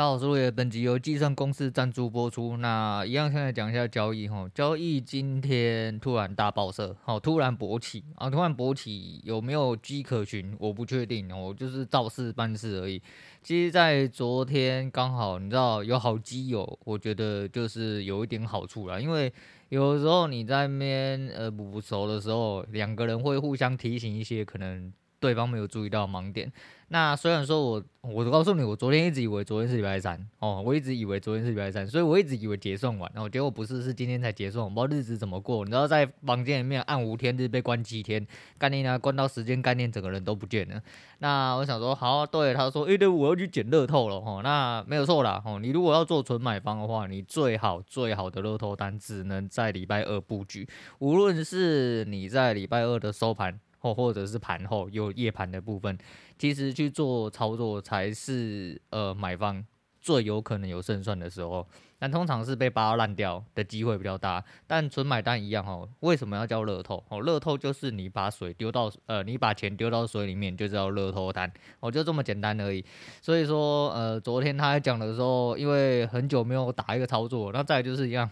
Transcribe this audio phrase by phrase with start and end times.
[0.00, 2.56] 大家好，我是陆爷，本集由计算公司赞助播出。
[2.56, 4.48] 那一样，现在讲一下交易哈。
[4.54, 10.56] 交易今天突然大爆射，好，突然勃起啊，突然勃起，有没有迹可循？
[10.58, 13.02] 我不确定哦，就是造势办事而已。
[13.42, 19.30] 其实，在昨天刚好，你知道有好基友，我觉得就是有一点好处啦，因为
[19.68, 24.90] 有时候你在那边呃不熟的时候，两个人会互相提醒一些可能。
[25.20, 26.50] 对方没有注意到盲点。
[26.92, 34.64] 那虽然说我，我告诉你，我昨天一直以为昨天是礼拜三哦，我一直以为昨天是礼拜三，所以我一直以为结算完，然后结果不是，是今天才结算。
[34.64, 38.26] 我不知道日子怎么过，你知道在房间里面按五天日被关七天，
[38.58, 40.82] 概念呢关到时间概念，整个人都不见了。
[41.18, 50.68] 那我想说，好，对他说，哎，对，我要去捡乐透了哦，那没有错啦哦，你如果要做纯买方的话，你最好最好的乐透单只能在礼拜二布局，
[50.98, 53.60] 无论是你在礼拜二的收盘。
[53.80, 55.98] 或或者是盘后有夜盘的部分，
[56.38, 59.64] 其实去做操作才是呃买方
[60.00, 61.66] 最有可能有胜算的时候。
[62.02, 64.42] 但通常是被扒烂掉的机会比较大。
[64.66, 67.04] 但纯买单一样哦，为什么要叫乐透？
[67.10, 72.82] 哦，乐透就是你把水丢到呃，你把钱丢到水里面就叫乐透单，哦，就这么简单而已。
[73.20, 78.30] 所以说呃，昨天他讲的时候，因为很久没有打一个操作，那再就是一样。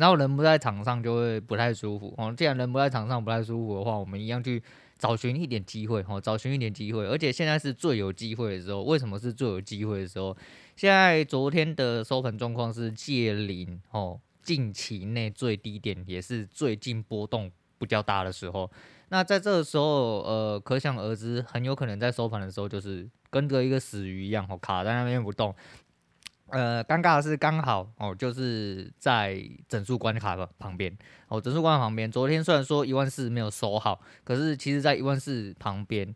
[0.00, 2.34] 然后人不在场上就会不太舒服哦。
[2.34, 4.62] 既然人不在场上不太舒服的话，我们一样去
[4.98, 7.04] 找寻一点机会哦，找寻一点机会。
[7.04, 8.82] 而且现在是最有机会的时候。
[8.82, 10.34] 为什么是最有机会的时候？
[10.74, 18.70] 现在昨天的收盘状况是借零哦，近期内最低点也是最近波动比较大的时候。
[19.10, 25.54] 那在这个时候，呃，可想而知，很有可能在收盘的时候就是跟着一个死鱼一样哦，卡在那边不动。
[26.50, 30.96] 呃，尴尬的是刚好哦，就是在整数关卡的旁边
[31.28, 32.10] 哦，整数关卡旁边。
[32.10, 36.12] 昨天虽然说一万四没有收好，可是其实在一万四旁边，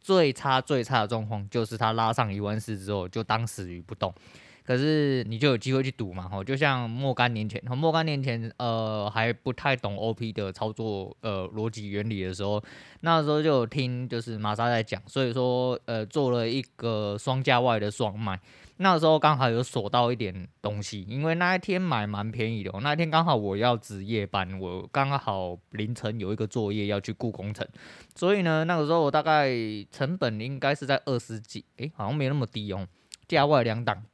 [0.00, 4.12] 最差最差的状况就是它拉上一万四之后就当死鱼不动。
[4.68, 12.62] 可是你就有机会去赌嘛，吼，就像若干年前，若干年前，呃，还不太懂 OP 的操作，呃，逻辑原理的时候，
[13.00, 18.38] 那时候就有听就是玛莎在讲，所以说，呃，做了一个双价外的双卖，
[18.76, 27.66] 那时候刚好有锁到一点东西，因为那一天买蛮便宜的，那一天刚好我要值夜班，我刚好凌晨有一个作业要去顾工程，
[28.14, 29.48] 所以呢，那个时候我大概
[29.90, 32.86] 成本应该是在二十几，诶、好像没那么低哦，
[33.26, 34.04] 价外两档。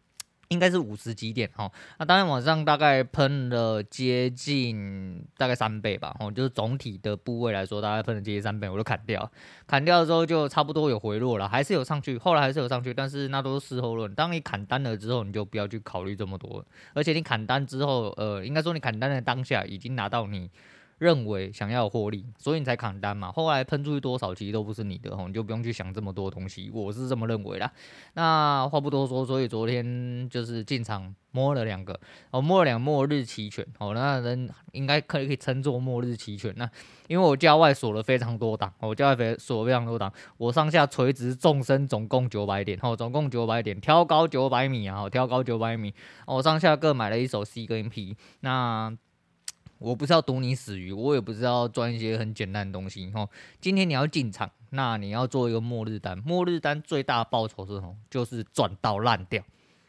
[0.54, 9.30] 应该是五十几点哈，那当天晚上大概喷了接近大概三倍吧，哦，就是总体的部位来说，大概喷了接近三倍，我都砍掉，
[9.66, 14.14] 砍掉之后就差不多有回落了，还是有上去，后来还是有上去，但是那都是事后论。
[14.14, 20.48] 当你砍单了之后，你就不要去考虑这么多，而且你砍单之后，呃，应该说你砍单的当下已经拿到你。
[20.98, 23.32] 认为想要获利，所以你才砍单嘛。
[23.32, 26.70] 后来喷出去多少，其实都不是你的，你就不用去想这么多东西。
[26.72, 27.70] 我是这么认为啦。
[28.14, 31.98] 那话不多说，所以昨天就是进场摸了两个，
[32.30, 36.54] 哦，摸了两末日期权，哦，那人应该可以可以称作末日期权。
[36.56, 36.70] 那
[37.08, 45.92] 因为我价外锁了非常多档，我价外锁了非常多档，我上下垂直纵深总共九百点，哦，总共九百点，挑高九百米啊，挑高九百米，
[46.26, 48.96] 我上下各买了一手 C 跟 P，那。
[49.78, 53.28] 我不是要赌你死鱼，我也不是要赚一些很简单的东西哈。
[53.60, 56.16] 今天你要进场，那你要做一个末日单。
[56.18, 57.94] 末日单最大的报酬是什么？
[58.08, 59.42] 就是赚到烂掉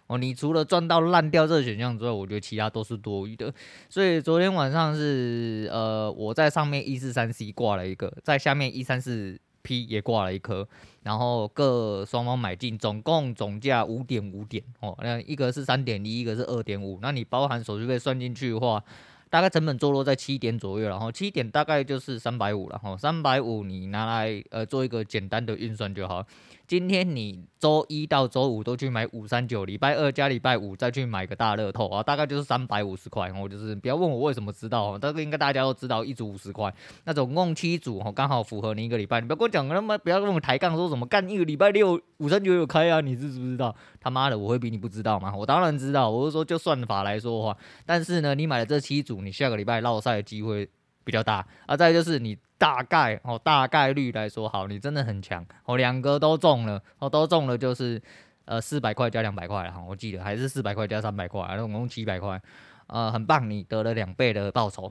[0.07, 0.18] 哦。
[0.18, 3.53] 你除了赚到烂掉这个选项之外，我觉得其他都是多余的。
[3.88, 10.68] 所以昨天晚上是呃，我在上面一四三 C 挂了一个，在下面一三四 P 也挂了一颗，
[11.03, 14.97] 然后各双方买进，总共总价五点五点哦。
[15.01, 17.00] 那一个是三点一，一个是二点五。
[17.01, 18.84] 那你包含手续费算进去的话。
[19.30, 26.25] 大概成本坐落在七点左右，然后七点大概就是三百五了，哈，三百五你拿来呃做一个简单的运算就好。
[26.67, 33.31] 今天你周一到周五都去买五三九，礼拜二加礼拜五再去买个大乐透啊，大概就是三百五十块。
[33.33, 39.21] 我就是不要问我为什么知道哦，但是应该大家都知道，一组五十块，那总共七组哦，刚好符合你一个礼拜。
[39.21, 43.75] 你不要跟我讲他妈，不要跟我抬杠说什么干一个礼拜六五三九有开啊，你知不知道？
[43.99, 45.33] 他妈的，我会比你不知道吗？
[45.35, 50.68] 我当然知道，我是说就算法来说的话，但是呢，你买了这七组，你下个礼拜落赛的机会
[51.06, 51.78] 比较大啊。
[51.78, 52.38] 再就是你。
[52.57, 58.02] 大概哦，大概率来说，好，你真的很强哦，两个都中了哦，都中了就是
[58.46, 62.42] 呃四百块加两百块哈，我记得还是四百块加三百块，总共七百块，
[62.88, 64.90] 呃，很棒，你得了两倍的报酬，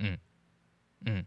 [0.00, 0.18] 嗯
[1.06, 1.24] 嗯，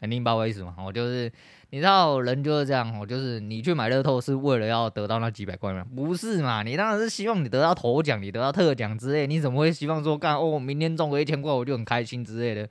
[0.00, 1.30] 肯定不好意思嘛，我就是
[1.68, 5.84] 你知道人就是这样，我就是你去买乐透是为了要得到那几百块吗？
[5.94, 12.66] 不是嘛，你当然是希望你得到头奖，你得到特奖之类，你怎么会希望说干哦，明天中个一千块我就很开心之类的？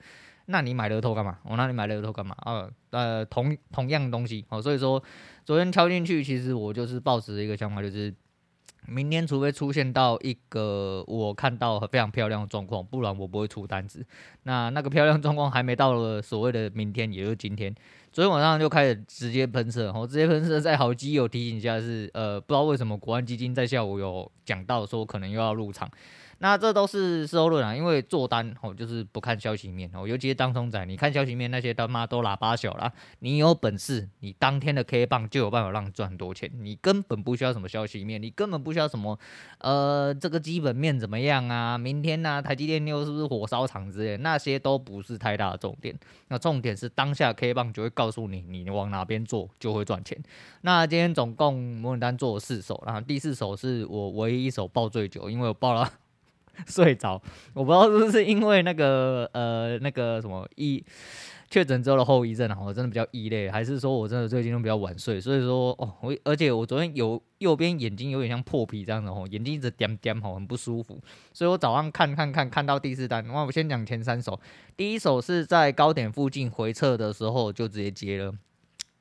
[0.51, 1.37] 那你买乐透干嘛？
[1.43, 2.35] 我、哦、那你买乐透干嘛？
[2.43, 5.01] 呃呃，同同样的东西哦，所以说
[5.45, 8.11] 昨天敲进去，其实我就是抱持一个想法，就是
[8.87, 14.03] 明天除非出现到一个我看到非常漂亮的状况，不然我不会出单子。
[14.43, 17.73] 那那个漂亮状况还没到了所谓的明天，也就是今天。
[18.11, 25.87] 昨天晚上就开始直接喷射，我直接喷射，在好基友提醒下是，呃，不知道为什么国安基金在下午有讲到说可能又要入场。
[26.39, 32.91] 那这都是事后论啊，因为做单哦，就是不看消息面哦，尤其是当冲仔，你看消息面那些他妈都喇叭小啦。
[33.19, 39.19] 你有本事，你当天的 K 棒就有办法让你赚很多钱，你根本不需要什么消息面，你根本不需要什么
[39.59, 41.77] 呃这个基本面怎么样啊？
[41.77, 45.93] 明天呢、啊，台积电又是不是火烧场之类，那些都不是太大的重点。
[46.29, 50.17] 那重点是当下 K 棒就会告诉你，你往哪边做就会赚钱。
[50.61, 55.91] 那今天总共模拟单做了四手，然后第四手是我唯一一手抱最久，因为我抱了。
[56.67, 57.21] 睡着，
[57.53, 60.83] 我不知道是不是因为那个呃那个什么一
[61.49, 71.01] 确诊之后的后遗症啊，我真的比较异类，还是说我真的最近都比较晚睡，所以说哦我而且我昨天有右边眼睛有点像破皮这样的哦，眼睛一直点点吼，很不舒服，
[71.33, 74.39] 所以我早上看看看看到第四单，那我先讲前三手，
[74.77, 78.31] 第一手是在高点附近回撤的时候就直接接了，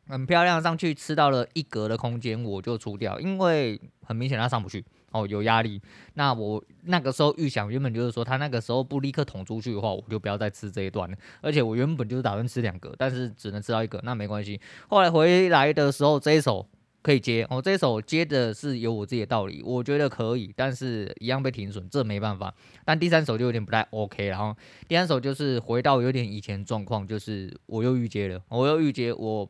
[0.06, 4.82] 很漂亮上去吃到了一格的空间，我就出掉，因为很明显它上不去。
[5.12, 5.80] 哦，有压力。
[6.14, 11.16] 那我那个时候预想，原本就是说，他那个时候不立刻捅出去的话，我就不要再吃这一段了。
[11.40, 14.60] 而且我原本就是打算吃两个，但是只能吃到一个，那没关系。
[14.88, 16.68] 后来回来的时候，这一手
[17.00, 17.46] 可以接。
[17.48, 22.52] 哦，这一手接的是有我自己的道理，我觉得可以，但是一样被停损，这没办法。
[22.84, 24.54] 但第三手就有点不太 OK，然后
[24.86, 29.48] 第三手就是回到有点以前状况，就是我又预接了，我又预接，我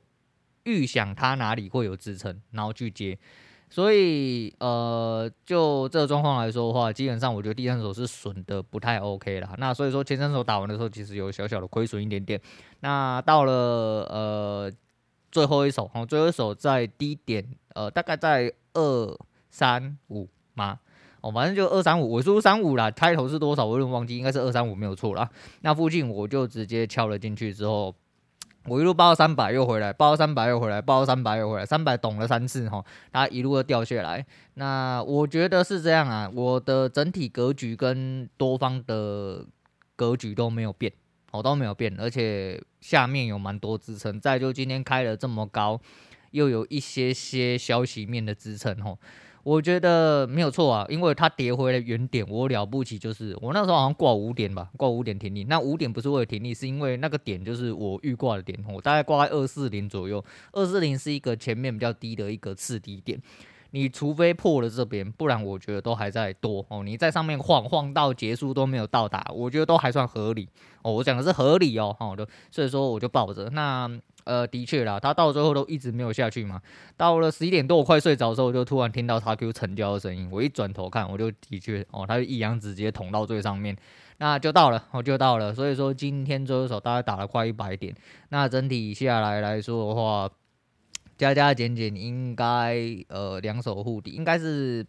[0.64, 3.18] 预想它哪里会有支撑，然后去接。
[3.70, 9.54] 所以，呃，就这个状况来说的话，基本上我觉得第三手是损的不太 OK 啦。
[9.58, 12.40] 那所以说前三手打完的时候，其实有小小的亏损一点点。
[12.80, 14.72] 那到了呃
[15.30, 19.18] 最后一手，哦，最后一手在低点，呃，大概在二
[19.50, 20.78] 三五嘛，
[21.20, 25.28] 哦，反正就二三五，尾数三五啦，开头是多少我有点忘记，应该是二三五没有错啦。
[25.60, 27.94] 那附近我就直接敲了进去之后。
[28.68, 34.24] 我一路报三百又回来，报三百又回来，报三百又回来，三百懂了三次哈，它一路都掉下来。
[34.54, 39.44] 那我觉得是这样啊，我的整体格局跟多方的
[39.96, 40.92] 格局都没有变，
[41.30, 44.20] 哦都没有变，而且下面有蛮多支撑。
[44.20, 45.80] 再就今天开了这么高，
[46.32, 48.96] 又有一些些消息面的支撑哈。
[49.48, 55.44] 我觉得没有错啊，因为它跌回了原点，我了不起就是我那时候好像挂五点吧，挂五点停利。
[55.44, 60.22] 那五点不是为了停利，是因为那个点就是我预挂的点，我大概挂在二四零左右。
[60.52, 63.18] 二四零是一个前面比较低的一个次低点，
[63.70, 66.82] 你除非破了这边，不然我觉得都还在多哦。
[66.84, 70.46] 你在上面晃晃到结束都没有到达，我觉得都还算合理
[70.82, 70.92] 哦。
[70.92, 73.90] 我讲的是合理哦，好的，所以说我就抱着那。
[74.28, 76.60] 呃，的确啦，他到最后都一直没有下去嘛。
[76.98, 80.28] 到了十一点多，我快睡着的时候，我就突然听到他 Q 成交的声音。
[80.30, 83.74] 我一转头看，我就的确哦，他就一阳直接捅到最上面，
[84.18, 85.54] 那就到了，我就到了。
[85.54, 87.94] 所以说今天最后一手大概打了快一百点，
[88.28, 90.30] 那整体下来来说的话，
[91.16, 92.76] 加加减减应该
[93.08, 94.86] 呃两手护底，应该是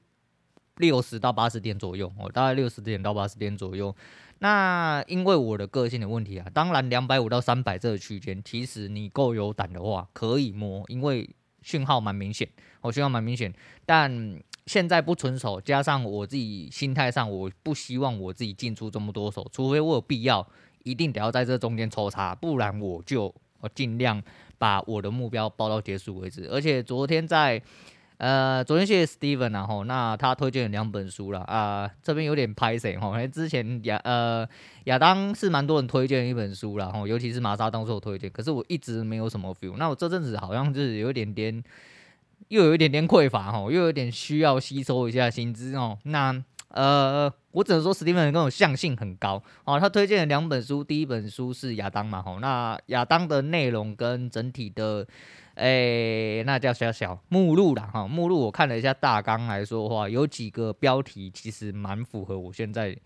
[0.80, 3.96] 六十到八十点左右哦，大概六十点到八十点左右。
[4.40, 11.30] 那因为我的个性的问题啊，当然两百五到三百这个区间，其实你够有胆的话可以摸，因为
[11.62, 12.48] 讯号蛮明显，
[12.80, 13.54] 我讯号蛮明显。
[13.86, 20.48] 但现在不纯手，加上我自己心态上，我不希望我自己进出这么多手，除非我有必要，
[20.84, 24.24] 一定得要在这中间抽查，不然我就我尽量
[24.58, 26.48] 把我的目标抱到结束为止。
[26.50, 27.62] 而且昨天在。
[28.20, 34.46] 呃，昨天谢谢 Steven 然后那他推荐了两本书了啊、这边有点拍谢哈，因为之前亚呃
[34.84, 41.64] 亚当是蛮多人推荐一本书了哈，尤其是玛莎当时我推荐，可是我一直没有什么 feel，那我这阵子好像就是有一点点，
[42.50, 55.06] 又有一点点匮乏哈，又有点需要吸收一下薪资哦，那呃我只能说 Steven 跟我相性很高哦，他推荐了两本书，第一本书是亚当嘛哈，那亚当的内容跟整体的。
[55.56, 62.98] 诶、那叫小小目录啦哈，目录我看了一下大纲来说的话，有几个标题其实蛮符合我现在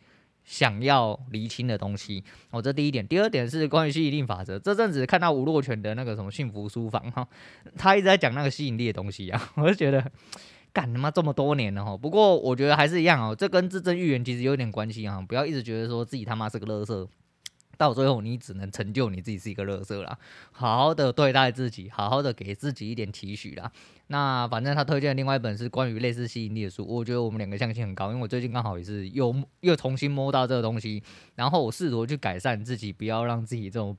[0.44, 2.24] 想要厘清的东西。
[2.52, 4.60] 哦，这第一点，第二点是关于吸引力法则。
[4.60, 7.28] 这阵子看到吴若权的那个什么幸福书房哈，
[7.76, 10.12] 他一直在讲那个吸引力的东西啊， 我就觉得
[10.74, 11.96] 干他妈这么多年了哈。
[11.96, 17.08] 不过我觉得还是一样哦，这跟自证预言其实有点关系啊，不要一直觉得说自己他妈是个垃圾。
[17.76, 20.16] 到最后，你只能成就你自己是一个垃圾啦。
[20.52, 23.70] 好好的对待自己，好好的给自己一点期许啦。
[24.08, 31.02] 那反正他推荐的另外一本是关于类似吸引力的书，我觉得我们两个相性很高，因为我最近刚好也是又又重新摸到这个东西，
[31.34, 33.98] 然后我试图去改善自己，不要让自己这种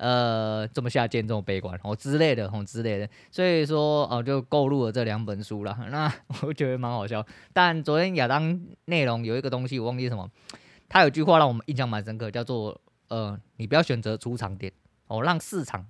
[0.00, 5.78] 呃这么下贱这么悲观哦之类的哦之类的，所以说哦就购入了这两本书了。
[5.92, 6.10] 那
[6.42, 10.28] 我觉得蛮好笑，但昨天亚当内容有一个东西我忘记什么，
[10.88, 14.72] 他有句话让我们印象蛮深刻，叫做呃你不要选择出场点
[15.06, 15.86] 哦，让市场。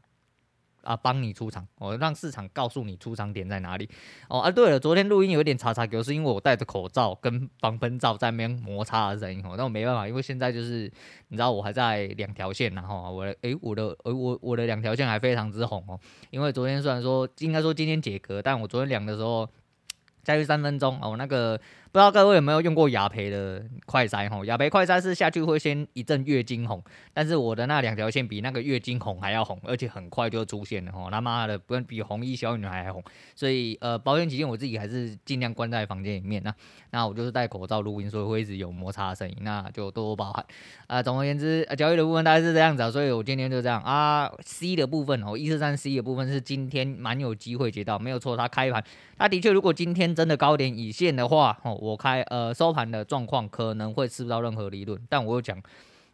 [0.82, 3.88] 啊，帮你出场，我、让市场告诉你出场点在哪里。
[4.28, 9.54] 哦，啊，对了，昨天录音有点查查，就是因为我戴着口罩跟防喷罩在那边摩擦的声音哦。
[9.56, 10.90] 那我没办法，因为现在就是
[11.28, 15.98] 你知道我还在两条线，然后我的诶，我的呃我我的两条线还非常之红哦。
[16.30, 19.48] 因为昨天虽然说应该说今天解隔，但我昨天量的时候
[20.22, 21.60] 再去三分钟哦，那个。
[21.92, 24.30] 不知道各位有没有用过雅培的快筛？
[24.30, 26.80] 吼，雅培快筛是下去会先一阵月经红，
[27.12, 33.02] 但是我的那两条线比那个月经红还要红，而且很快就出现了，吼，他妈的，不比红衣小女孩还红。
[33.34, 36.40] 所以，呃，保险起见，我自己还是尽量关在房间里面。
[36.44, 36.54] 那，
[36.92, 40.46] 那我就是戴口罩录音，所以会一直有摩擦声音，那就多多包涵。
[40.86, 44.30] 啊、总而言之，交易的部分大概是这样子，所以我今天就这样啊。
[44.42, 48.84] C 的部分哦，一四三 C 的部分是今天蛮有机会接到，没有错，它开盘，
[49.18, 51.79] 它的确如果今天真的高点已现的话，哦。
[51.80, 55.58] 我开呃收盘的状况可能会吃不到任何利润，但我又讲，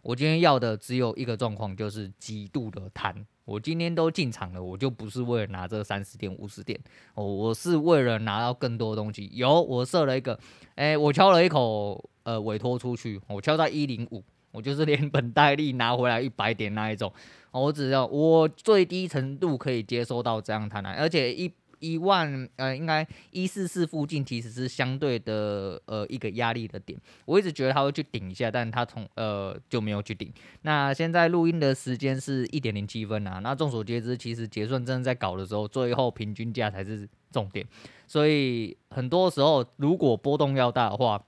[0.01, 3.27] 我今天要的只有一个状况，就是极度的贪。
[3.45, 6.79] 我今天都进场了，我就不是为了拿这三十点五十点
[7.15, 9.29] 哦，我是为了拿到更多东西。
[9.33, 10.39] 有我设了一个，
[10.77, 17.13] 哎、我敲了一口呃委托出去，我敲到一零五，我就是连本带利拿回来一百点那一种。
[17.51, 21.53] 我只要我最低程度可以接收到这样贪婪，而且一。
[21.93, 30.33] 一万呃，应该一四四附近其实是相对的呃一个压力的点，我一直觉得它会去顶一下，但它从呃就没有去顶。
[30.63, 37.67] 那现在录音的时间是一点零七分啊，那众所皆知，其实结算真的在搞的时候，最后平均价才是重点。
[38.07, 41.23] 所以很多时候，如果波动要大的话，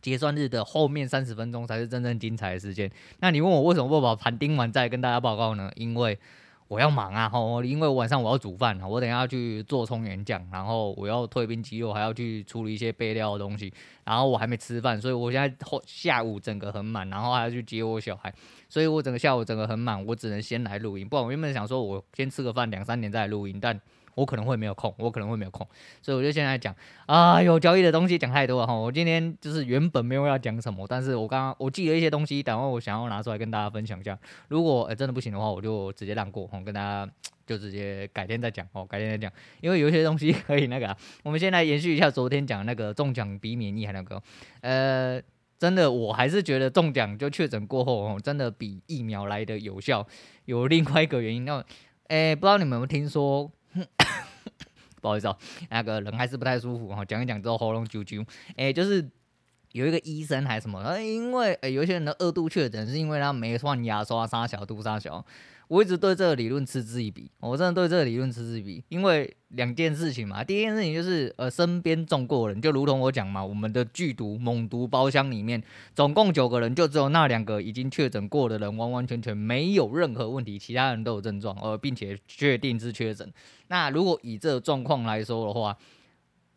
[0.00, 2.90] 结算日的后面三十分钟才是真正精彩的时间。
[3.18, 5.70] 那你问我为什么不把盘盯完再跟大家报告呢？
[5.74, 6.18] 因为
[6.68, 7.64] 我要忙啊，吼！
[7.64, 13.72] 因为晚上我要煮饭，我等下要去做葱盐酱，然后我要退冰鸡肉，还要去处理一些备料的东西，
[14.04, 18.32] 然后我还没吃饭，所以我现在后下午整个很满，然后还要去接我小孩，
[18.68, 21.08] 所以我整个下午整个很满，我只能先来录音。
[21.08, 23.80] 不然我原本想说我先吃个饭，两三点再录音，但。
[24.18, 25.64] 我可能会没有空，我可能会没有空，
[26.02, 26.74] 所以我就现在讲
[27.06, 28.74] 啊，有交易的东西讲太多了哈。
[28.74, 34.18] 我今天就是原本没有要讲什么，但是我刚刚我记了一些东西，等会我想要拿出来跟大家分享一下。
[34.48, 37.08] 如果、欸、真的不行的话，我就直接让过，跟大家
[37.46, 39.32] 就直接改天再讲哦，改天再讲。
[39.60, 44.20] 因为有一些东西 可以那个、我们先来延续一下昨天讲那个中奖比免疫还那个，
[44.62, 45.22] 呃，
[45.58, 50.04] 真的我还是觉得中奖就确诊过后哦，真的比疫苗来的有效。
[50.46, 51.58] 有另外一个原因，那
[52.08, 53.50] 哎、欸，不知道你们有没有听说？
[55.00, 55.36] 不好意思哦，
[55.70, 57.04] 那个人还是不太舒服哈。
[57.04, 58.26] 讲一讲之后喉咙啾啾，
[58.56, 59.08] 哎，就是
[59.72, 65.24] 有一个医生还是什么，因为哎，有些人的二度确诊是因为他没换牙刷，杀小肚杀小。
[65.68, 70.42] 我一直对这个理论嗤之以鼻，我真的对这个理论嗤之以鼻，因为两件事情嘛。
[70.42, 75.62] 第一件事情就是，呃，身边中过人，就如同我讲嘛，我们的剧毒猛毒包厢里面，
[75.94, 83.30] 总共九个人，就只有那两个已经确诊过的人，完完全全没有任何问题，其他人都有症状，呃，并且确定是确诊。
[83.68, 85.76] 那如果以这个状况来说的话，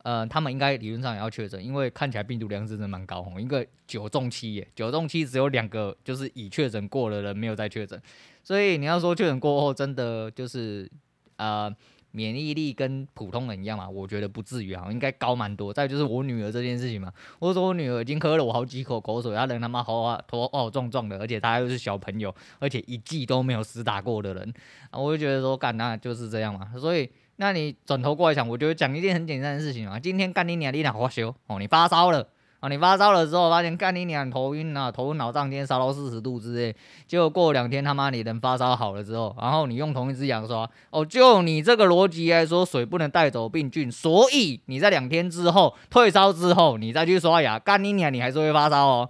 [0.04, 8.02] 呃，他们应该理论上也要确诊，因为看起来病毒量是真的蛮高，一个九中七耶，九中七只有两个就是已确诊过的人没有再确诊。
[8.44, 10.90] 所以你要说确诊过后真的就是
[11.36, 11.72] 呃
[12.14, 13.88] 免疫力跟普通人一样嘛？
[13.88, 15.72] 我觉得不至于啊，应该高蛮多。
[15.72, 24.54] 再就是我女儿这件事情嘛，我说我女儿已经喝了我好几口口水，她人他妈好好头好壮壮的，而且她又是小朋友，而且一剂都没有施打过的人，
[24.92, 26.74] 我就觉得说干那就是这样嘛。
[26.78, 27.10] 所以
[27.42, 32.28] 那你转头过来想，我觉得讲一件很简单的事情啊，今天干你娘，你俩发烧哦，你发烧了。
[32.60, 36.76] 啊，你发烧了之后，发现干你娘头晕啊，头晕脑胀，天烧到四十度之类，
[37.08, 49.10] 结果过两天他妈你人发烧好了之后，然后你用同一支牙刷，哦，就你这个逻辑来说，水不能带走病菌，所以你在两天之后退烧之后，你再去刷牙，干你娘你还是会发烧哦，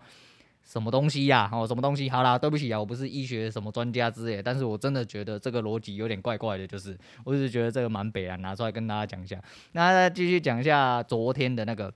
[0.71, 1.49] 什么东西呀？
[1.51, 2.09] 哦，什么东西？
[2.09, 9.41] 好啦，对不起啊，我不是医学什么专家之类，但是我真的觉得这个逻辑有点怪怪的，就是我只是觉得这个蛮北啊，拿出来跟大家讲一下。
[9.73, 11.93] 那再继续讲一下昨天的那个。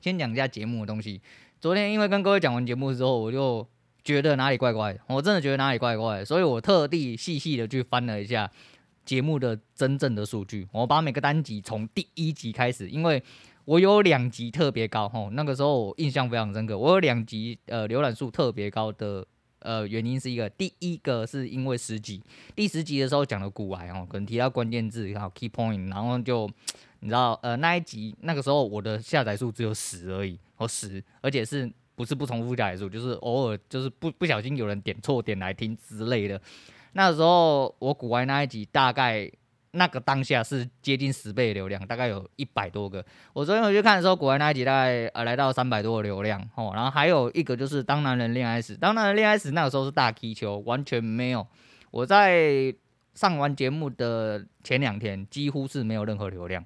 [0.00, 1.20] 先讲一下节目的东西。
[1.60, 3.66] 昨天因为跟各位讲完节目之后，我就
[4.04, 8.48] 觉得哪里怪怪的，我真的觉得哪里怪怪的，所以我特地细细的去翻了一下
[9.04, 10.68] 节目的真正的数据。
[10.70, 13.20] 我把每个单集从第一集开始，因为
[13.68, 16.78] 我有两集特别高，吼，那个时候我印象非常深刻。
[16.78, 19.26] 我有两集呃浏览数特别高的
[19.58, 22.22] 呃原因是一个，第一个是因为十集，
[22.56, 26.50] 第十集的时候讲了古癌哦，可能提到关键字，还有 key point，然后就。
[27.00, 36.40] 你知道，呃，那一集那个时候我的下载数只有十而已，哦十，而且是不是不重复下载数，就是偶尔就是不不小心有人点错点来听之类的。
[36.94, 39.30] 那时候我古玩那一集大概
[39.78, 43.02] 那个当下是接近十倍流量，大概有一百多个。
[43.32, 46.72] 我昨天回去看的时候，股癌那一集大概呃来到三百多个流量哦。
[46.74, 51.46] 然后还有一个就是当男人恋爱时，当男人恋爱时那个时候是大踢球，完全没有。
[51.90, 52.74] 我在
[53.14, 56.62] 上完节目的前两天几乎是没有任何流量。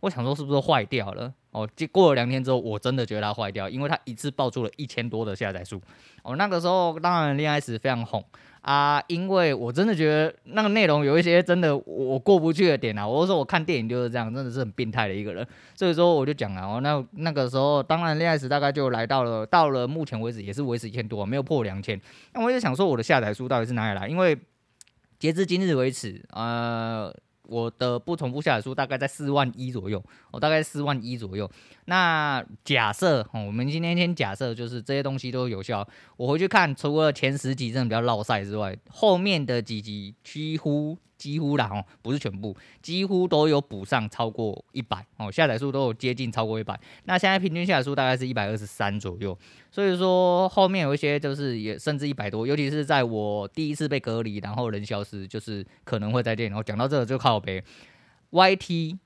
[0.00, 1.66] 我想说是不是坏掉了哦？
[1.90, 5.80] 过了两天之后，我真的觉得它坏掉，因为它一次爆出了一千多的下载数
[6.22, 6.36] 哦。
[6.36, 8.22] 那个时候当然恋爱时非常红
[8.64, 13.06] 啊，因为我真的觉得那个内容有一些真的我过不去的点啊。
[13.06, 15.46] 我说我看电影就是这样，真的是很变态的一个人。
[15.74, 22.00] 所以说我就讲了哦，那那个时候当然恋爱史大概就来到了，到了目前为止也是维持一千多，没有破两千。
[22.32, 24.08] 那我就想说我的下载数到底是哪里来？
[24.08, 24.38] 因为
[25.18, 27.14] 截至今日为止，呃。
[27.46, 31.50] 我的不重复下载数大概在四万一左右，我大概四万一左右。
[31.86, 35.86] 那假设，我们今天先假设，就是这些东西都有效。
[36.16, 40.98] 我回去看，除了前十集真的比较落赛之外，后面的几集几乎。
[41.16, 46.78] 几乎啦哦，不是全部，几乎都有补上超过一百哦，下载数都有接近超过一百。
[47.04, 49.36] 那现在平均下载数大概是一百二十三左右，
[49.70, 56.48] 所以说后面有一些就是也甚至一百多，尤其是在我第一次被隔离，然后人消失，就是可能会再见。
[56.48, 57.62] 然后讲到这个就靠北
[58.30, 58.98] ，YT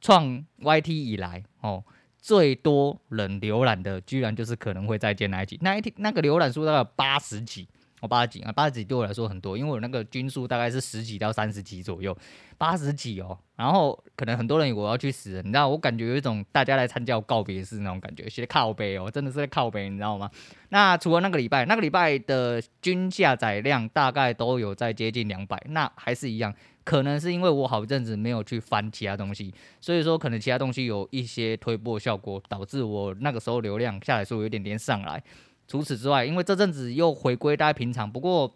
[0.00, 1.82] 创 YT 以来哦，
[2.18, 7.66] 最多人浏览的居然就是可能会再见那一集，那一天那个浏览数大概八十几。
[8.02, 12.14] 我八十几啊，八十几对我来说很多，因为我那个均数大概是十几到三十几左右，
[12.58, 13.38] 八十几哦。
[13.54, 20.28] 然后可能很多人以为我要去死，你知道，我感觉有一种大家来参加我告别式那种感觉，写靠北哦，真的是在靠北，你知道吗？
[20.70, 35.22] 那除了那个礼拜，那个礼拜的均下载量大概都有在接近两百，那还是一样，可能是因为我好一阵子没有去翻其他东西，所以说可能其他东西有一些推波效果，导致我那个时候流量下载数有点点上来。
[35.68, 38.54] 除此之外，因为这阵子又回归大概平常，不过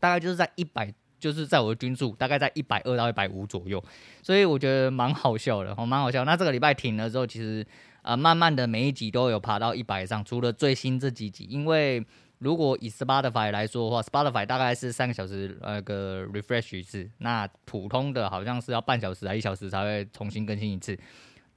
[0.00, 3.82] 大概就是在一百，就是在我的均数大概在一百二到一百五左右，
[4.22, 6.24] 所以我觉得蛮好笑的，哦，蛮好笑。
[6.24, 7.66] 那这个礼拜停了之后，其实
[8.02, 12.04] 啊、呃，慢慢的每一集都有爬到一百以上，除了最新这几集，因为
[12.38, 20.98] 如果以 Spotify 来说的话，Spotify 大概是三个小时那个 refresh 一次，那普通的好像是要半小时还一小时才会重新更新一次。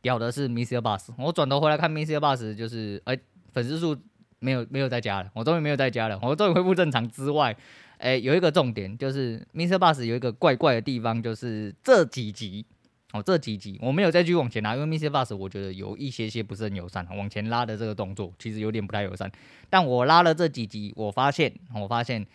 [0.02, 0.80] 屌的是 Mr.
[0.80, 2.18] Bus，我转头回来看 Mr.
[2.18, 3.18] Bus，就是哎、
[3.54, 3.96] 粉丝数。
[4.40, 7.56] 没有没有在家了，我终于没有在家了，我终于恢复正常之外，
[7.98, 9.78] 哎，有一个重点就是 Mr.
[9.78, 12.66] Boss 有一个怪怪的地方，就是这几集
[13.12, 15.10] 哦，这几集我没有再继续往前拉，因为 Mr.
[15.10, 19.30] Boss 我觉得有一些些不是很友善，往前拉的这个动作其实有点不太友善。
[19.70, 22.26] 但我拉了这几集，我发现我发现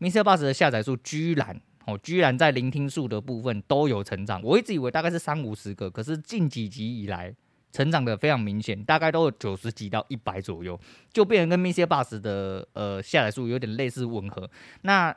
[0.00, 0.22] Mr.
[0.22, 4.40] Boss 的下载数居然哦，居然在聆听数的部分都有成长。
[4.44, 7.34] 我一直以为大概是三五十个，可是近几集以来。
[7.70, 10.78] 成长的非常明显，大概都有九十几到一百左右，
[11.12, 11.84] 就变成跟 Mr.
[11.84, 14.50] Bus 的呃下载数有点类似吻合。
[14.82, 15.14] 那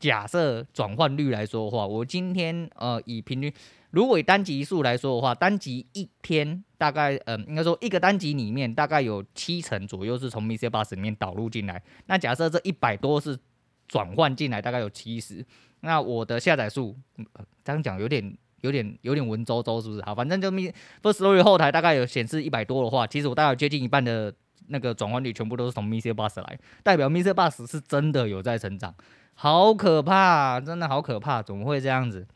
[0.00, 3.52] 假设转换率来说的话，我今天呃以平均，
[3.90, 10.68] 如果以单集数来说的话，单集一天大概嗯、呃、应该说一个单集里面大概有七成左右是从 Mr.
[10.68, 11.82] Bus 里面导入进来。
[12.06, 13.38] 那假设这一百多是
[13.86, 15.46] 转换进来，大概有七十，
[15.80, 16.96] 那我的下载数、
[17.34, 18.36] 呃、这样讲有点。
[18.64, 20.02] 有点有点文绉绉，是不是？
[20.02, 24.34] 好，反正就 first story 后台大概有显示一百多的话，其实我大概接近一半的
[24.68, 28.94] 那个转换率全部都是从 MixerBox 来，代表 MixerBox 是真的有在成长，
[29.34, 32.26] 好可怕，真的好可怕，怎么会这样子？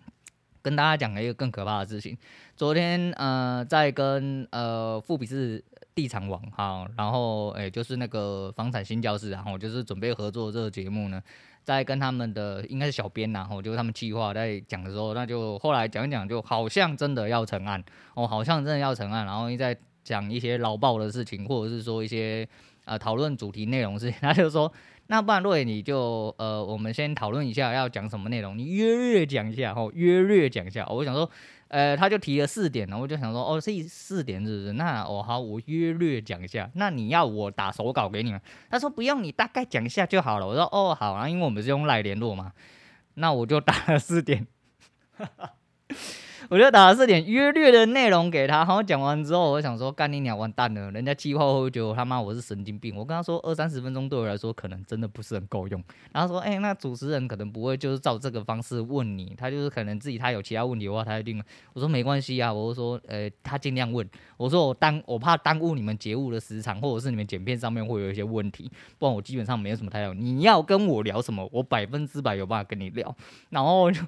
[0.60, 2.18] 跟大家讲了一个更可怕的事情，
[2.54, 5.64] 昨天呃在跟呃富比士
[5.94, 11.22] 地产网哈，然后诶、就是那个房产新教室，然后就是准备合作这个节目呢。
[11.68, 22.48] 在跟他们的应该是小编然后就是他们计划在讲的时候，那就后来讲一讲，就好像真的要成案哦，好像真的要成案，然后一再讲一些老报的事情，或者是说一些
[22.86, 24.72] 呃讨论主题内容事情，他就说，
[25.08, 31.30] 那不然若野你就呃我们先讨论一下要讲什么内容，你约略讲一下哦，约略讲一下，我想说。
[31.68, 34.72] 呃，他就提了四点，然后我就想说，哦，是四点是不是？
[34.72, 36.70] 那我、哦、好，我约略讲一下。
[36.74, 38.40] 那你要我打手稿给你们？
[38.70, 40.46] 他说不用，你大概讲一下就好了。
[40.46, 42.52] 我说哦，好啊，因为我们是用赖联络嘛。
[43.14, 44.46] 那我就打了四点。
[46.50, 52.96] 我就打了四点约略的内容给他，然后讲完之后，我想说干你娘完蛋了，人家计划会觉得他妈我是神经病。
[52.96, 55.84] 我跟他说二三十分钟对我来说可能真的不是很够用。
[56.10, 61.42] 然后说哎、那主持人可能不会就是照这个方式问你，他就是可能自己他有其他问题的话，他一定。
[61.74, 64.08] 我说没关系啊，我就说呃、他尽量问。
[64.38, 70.14] 我说我耽我怕耽误你们节目的时长，或者是你们剪片上面会有一些问题，不然我基本上没有什么太大。
[70.14, 73.14] 你要跟我聊什么，我百分之百有办法跟你聊。
[73.50, 74.00] 然后就。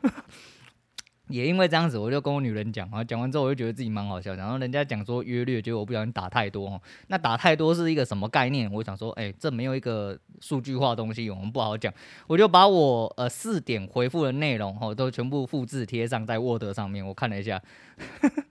[1.30, 4.34] 也因为这样子，我就跟我女人讲啊，讲完之后我就觉得自己蛮好笑。
[4.34, 6.82] 然后人家讲说约略，结果我不小心打太多哦。
[7.06, 8.70] 那打太多是一个什么概念？
[8.72, 11.92] 我想说，哎、这没有一个数据化东西，我们不好讲。
[12.26, 17.06] 我就把我呃四点回复的内容哦，都全部复制贴上在 Word 上面。
[17.06, 17.62] 我看了一下，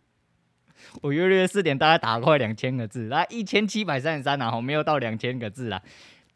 [1.01, 5.81] 我约略四点大概打了快两千个字，来一千七百三十三，然后没有到两千个字啦。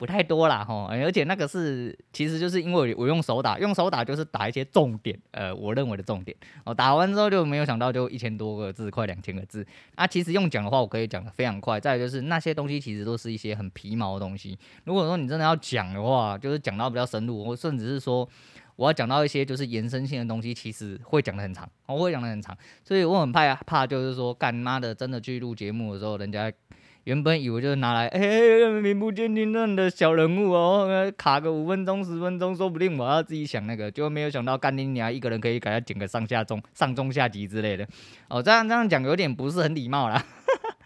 [0.04, 6.36] 不太多啦，吼，而且那个是，其实就是因为我用手打，用手打就是打一些重点，呃，我认为的重点，
[6.66, 9.66] 哦，打完之后就没有想到就一千多个字，快两千个字。
[9.96, 11.80] 那其实用讲的话，我可以讲的非常快。
[11.80, 14.60] 再就是那些东西其实都是一些很皮毛的东西。
[14.84, 18.28] 如果说你真的要讲的话，就是讲到比较深入，或甚至是说
[18.76, 22.54] 我要讲到一些就是延伸性的东西，其实会讲的很长，我会讲的很长。
[22.84, 26.52] 所以我很怕怕就是说干妈的真的去录节目的时候，人家。
[27.06, 37.86] 原本以为就是拿来，哎、欸，名不见经传的小人物哦，卡个五分钟十分钟，说不定我要自己想那个，就没有想到干你娘一个人可以给他剪个上下中上中下级之类的。
[38.30, 40.24] 哦，这样这样讲有点不是很礼貌啦，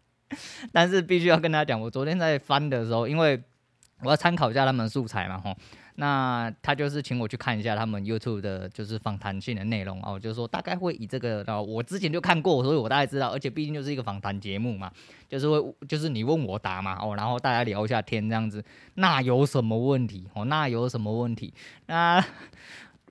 [0.74, 3.40] 但是必须要跟他讲，我昨天在翻的时候，因为
[4.02, 5.56] 我要参考一下他们素材嘛，吼。
[6.00, 14.92] 那他就是请我去看一下他们 YouTube 的，就是访谈性的内容哦，就是说大概会以这个，然后我之前就看过，所以我大概知道，而且毕竟就是一个访谈节目嘛，
[15.28, 20.28] 就是会就是你问我答嘛，哦，然后大家聊一下天这样子，那有什么问题？
[20.36, 21.52] 哦，那有什么问题？
[21.88, 22.24] 那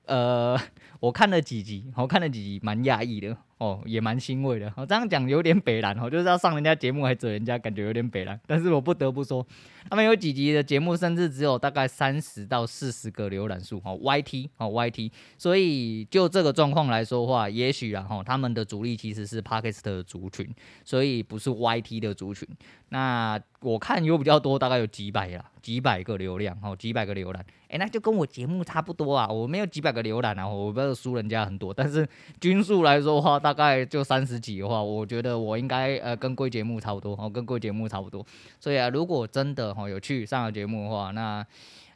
[0.04, 0.56] 呃，
[1.00, 3.36] 我看了几集，我看了几集，蛮讶异的。
[3.58, 4.70] 哦，也蛮欣慰的。
[4.76, 8.38] 哦、这样讲有点北蓝哦，就是要上人家节目还嘴人家，感觉有点北蓝。
[8.46, 9.46] 但是我不得不说，
[9.88, 15.10] 他们有几集的节目，甚至只有大概三十到四十个浏览数哦，YT 哦，YT。
[15.38, 20.46] 所以就这个状况来说话，也许啊哈，他们的主力其实是 Podcast 的族群，
[20.84, 22.46] 所以不是 YT 的族群。
[22.90, 27.44] 那我看有比较多，大概有几百啦，几百个流量哦，几百个浏览。
[27.68, 32.06] 诶，那就跟我节目差不多啊，我没有几百个浏览啊，我不知道输人家很多，但是
[32.38, 33.40] 均数来说话。
[33.46, 38.26] 大概就三十几的话，我觉得我应该呃跟贵节目差不多哦，跟贵节目差不多。
[38.58, 41.46] 所以啊，如果真的哈有去上了节目的话，那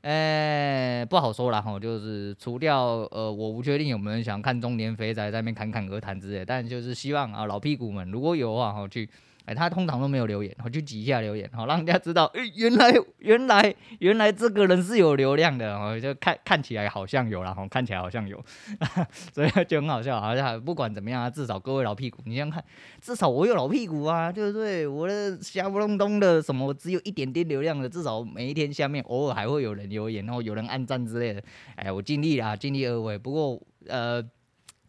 [0.03, 9.11] 呃不好说了哈，就是除掉呃我不确定有没有人想看中年肥仔在那边侃侃而谈之类，但就是希望啊老屁股们如果有的话哈去。
[9.55, 18.43] 他通常都没有留言，我就挤一下留言，好让人家知道，哎，原来原来原来这个人是有流量的，哦，就看看起来好像有啦，看起来好像有，
[19.33, 22.65] 所以就很好笑，好像不管怎么样啊，至少各位老屁股，你想看，
[23.01, 24.87] 至少我有老屁股啊，对不对？
[24.87, 31.43] 我的瞎不隆咚的什么，只有一点点流量的，至少每一天下面偶尔还会有人留言，然后有人按赞之类的，
[31.77, 33.17] 哎，我尽力啦，尽力而为。
[33.19, 34.23] 不过，呃。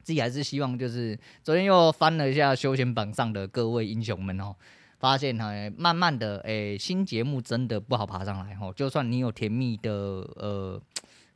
[0.03, 4.55] 自己还是希望，就是昨天又翻了一下休闲榜上的各位英雄们哦，
[4.99, 8.73] 发现哈，慢慢的，诶、新节目真的不好爬上来哦。
[8.75, 10.81] 就算你有甜蜜的呃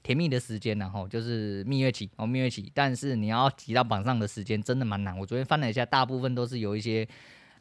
[0.04, 5.18] 甜蜜的时间然后就是蜜月期哦，蜜月期，但是你要挤到榜上的时间真的蛮难。
[5.18, 7.08] 我昨天翻了一下，大部分都是有一些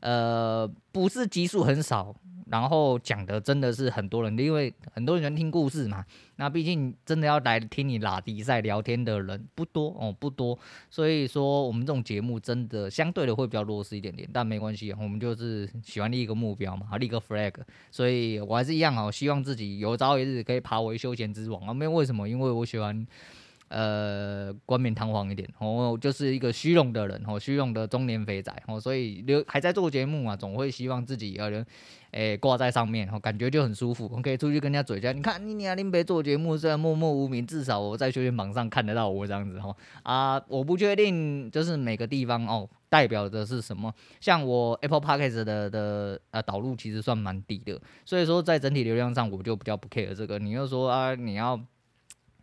[0.05, 2.15] 呃，不是集数很少。
[2.47, 6.05] 然后讲的真的是很多人，因为很多人听故事嘛。
[6.37, 10.57] 那毕竟真的要来听你拉迪赛聊天的人不多哦，不多。
[10.91, 17.55] 所以说我们这种节目真的相对的会比较弱势一点点，但没关系，我们就是喜欢立一个目标嘛，立个 flag。
[17.91, 21.73] 所以我还是一样哦，希望自己有朝一日可以爬为休闲之王啊。
[21.73, 23.05] 没有为什么，因为我喜欢。
[23.75, 31.67] 呃，冠冕堂皇一点，哦，就是一个虚荣的人，哦，虚荣的中年肥仔，哦，所以留还在做节目嘛，总会希望自己有人，
[32.13, 51.61] 诶，挂在上面，哦，感觉就很舒服，我可以出去跟人家嘴交，你看你你林北做节目虽然默默无名，至少我在休闲榜上看得到我这样子，哦，啊，我不确定就是每个地方哦代表的是什么，像我 Apple Podcast 的的呃导入其实算蛮低的，所以说在整体流量上我就比较不 care 这个，你又说啊你要。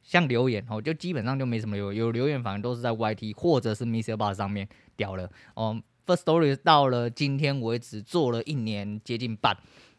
[0.04, 5.82] 像留言哦，就基本上就没什么有有留言，反正都是在 YT 或者是 Mr Bar 上面掉了哦。
[6.06, 9.56] Firstory 到了今天为止做了一年接近半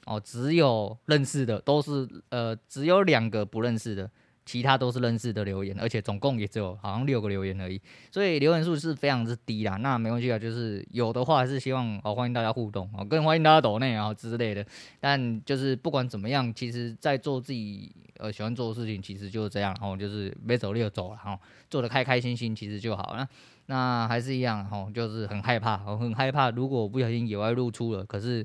[0.07, 4.11] 哦，只有认识的都是呃，只有两个不认识的。
[4.45, 9.77] 其他都是认识的留言，而且总共也只有好像六个留言而已，所以留言数是非常之低啦。
[9.77, 14.67] 那没关系啊，就是有的话是希望哦，欢迎大家互动哦，更欢迎大家抖内啊之类的。
[14.99, 21.38] 但就是不管怎么样，其实在做自己呃喜欢做的事情，其实就是这样哦，就是没走就走了哈，
[21.70, 23.29] 做的开开心心其实就好了。
[23.66, 28.44] 那还是一样哈，就是很害怕，我很害怕，如果不小心野外露出了，可是。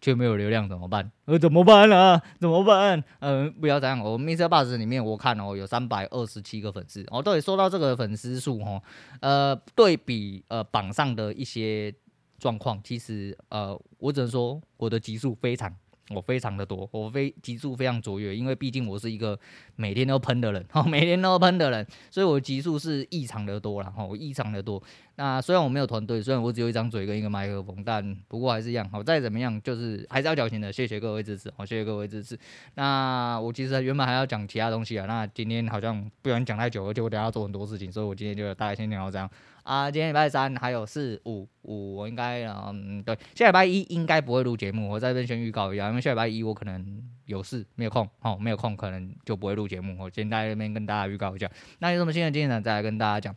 [0.00, 1.10] 却没有流量怎么办？
[1.24, 2.20] 呃，怎么办啊？
[2.38, 3.02] 怎么办？
[3.20, 3.98] 嗯、不要这样。
[3.98, 7.22] 我 MixerBox 里面我看哦，有三百二十七个粉丝哦。
[7.22, 8.82] 对，说到这个粉丝数哦，
[9.20, 11.90] 呃，对比呃榜上的一些
[12.38, 15.74] 状况，其实呃，我只能说我的集数非常
[16.10, 19.38] 我非常的多，我非极速非常卓越，因为毕竟我是一个
[19.76, 24.82] 每天都喷的人， 每天都喷的人，所以我极速是异常的多了，哈，异常的多。
[25.16, 30.72] 那虽然我没有团队，虽然我只有一张嘴跟一个麦克风，但不过还是一样，好，再怎么样就是还是要缴钱的。
[30.72, 32.36] 谢谢各位支持，好，谢谢各位支持。
[32.74, 39.30] 那我其实原本还要讲其他东西啊，那今天好像不想讲太久，而且我等下要做很多事情，所以我今天就大概先聊到这样。
[39.62, 49.96] 啊，今天礼拜三还有四五五，我应该嗯对，下礼拜一应该不会录节目，我在这边先预告一下，因为下礼拜一我可能有事没有空，哦没有空，可能就不会录节目。
[50.02, 53.36] 我今天在这边跟大家预告一下，那有什么新的进展再来跟大家讲。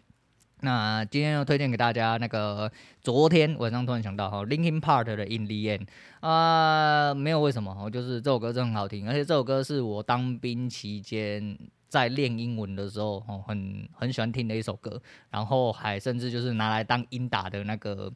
[0.62, 5.88] 那今天要推荐给大家那个昨天晚上突然想到哈，Linkin Park 的 In the End
[6.22, 11.58] 啊，没有为什么，就是这首歌真的很好听，而且这首歌是我当兵期间。
[11.90, 18.12] 在练英文的时候，哦，很很喜欢听的一首歌，然后还甚至就是拿来当英打的那个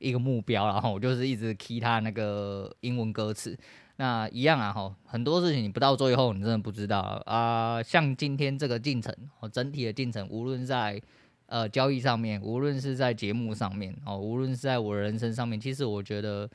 [0.00, 3.56] 一个目标，然后我就是一直 key 他那个英文歌词。
[3.96, 11.00] 那一样啊，哈，很多事情你不到最后，你真的不知道啊、像今天这个进程，哦，整体的进程，无论在
[11.46, 16.50] 呃交易上面，无论是在节目上面，哦，无论是在我人生上面，其实我觉得。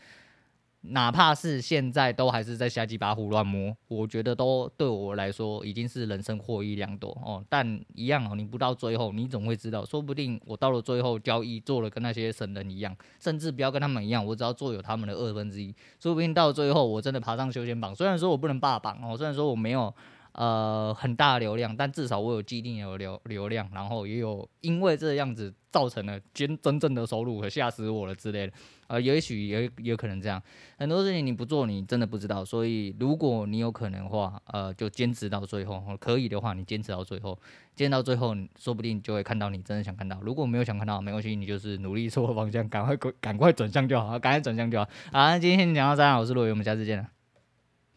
[0.89, 7.43] 哪怕是现在都还是在瞎鸡巴胡乱摸，我觉得都对我来说已经是人生获益良多哦。
[7.49, 17.95] 但一样哦，你不到最后，你总会知道，说不定我到了最后交易做了跟那些神人一样，甚至不要跟他们一样，我只要做有他们的二分之一，说不定到最后我真的爬上修仙榜。
[17.95, 19.93] 虽然说我不能霸榜哦，虽然说我没有
[20.35, 28.53] 呃很大流量，但至少我有既定有流流量，然后也有因为这样子造成了真真正的收入吓死我了之类的。
[28.87, 30.39] 呃，也许也有可能这样，
[30.77, 32.45] 很多事情你不做，你真的不知道。
[32.45, 35.83] 所以，如果你有可能的话，呃，就坚持到最后。
[35.99, 37.35] 可以的话，你坚持到最后，
[37.75, 40.19] 坚持到最后，说不定就会看到你真的想看到。
[40.21, 44.87] 如果没有想看到，没关系，你就是努力 错方向，赶快赶快转向就好，赶快转向就好。
[45.11, 47.14] 好，今天讲到这样，我是罗伟，我们下次见了。